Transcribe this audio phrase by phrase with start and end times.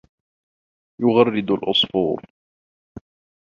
[1.01, 2.21] يُغَرِّدَ الْعَصْفُورُ.